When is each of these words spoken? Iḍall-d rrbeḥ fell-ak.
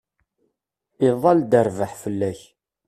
Iḍall-d 1.07 1.51
rrbeḥ 1.65 1.91
fell-ak. 2.01 2.39